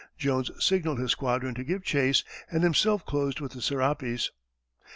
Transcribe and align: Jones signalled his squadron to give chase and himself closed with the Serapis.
Jones 0.17 0.49
signalled 0.57 0.97
his 0.97 1.11
squadron 1.11 1.53
to 1.53 1.63
give 1.63 1.83
chase 1.83 2.23
and 2.49 2.63
himself 2.63 3.05
closed 3.05 3.39
with 3.39 3.51
the 3.51 3.61
Serapis. 3.61 4.31